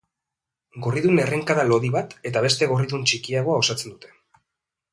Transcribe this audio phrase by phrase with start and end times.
[0.85, 4.15] Gorridun errenkada lodi bat eta beste gorridun txikiagoa osatzen dute.